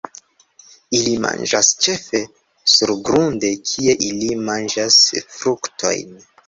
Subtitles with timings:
[0.99, 2.23] Ili manĝas ĉefe
[2.79, 5.03] surgrunde, kie ili manĝas
[5.39, 6.15] fruktojn.